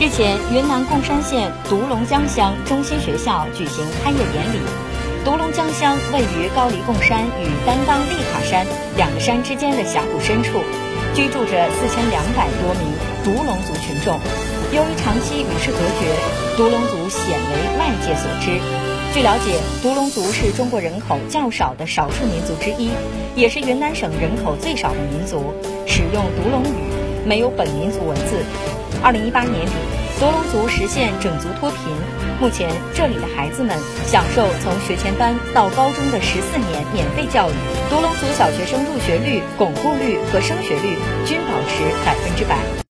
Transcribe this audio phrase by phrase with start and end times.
[0.00, 4.60] 日前，云南贡山县独龙江乡中心学校举行开业典礼。
[5.24, 8.64] 独龙江乡位于高黎贡山与担当丽卡山
[8.96, 10.62] 两个山之间的峡谷深处，
[11.16, 14.20] 居住着四千两百多名独龙族群众。
[14.70, 16.14] 由于长期与世隔绝，
[16.56, 18.54] 独龙族鲜为外界所知。
[19.12, 22.90] 据了解，独龙族是中国人口较少的少数民族之一，
[23.34, 25.52] 也是云南省人口最少的民族，
[25.88, 28.44] 使用独龙语，没有本民族文字。
[29.02, 29.72] 二零一八年底，
[30.18, 31.78] 独龙族实现整族脱贫。
[32.40, 33.76] 目前，这里的孩子们
[34.06, 37.52] 享受从学前班到高中的十四年免费教育。
[37.90, 40.96] 独龙族小学生入学率、巩固率和升学率
[41.26, 42.77] 均保持百分之百。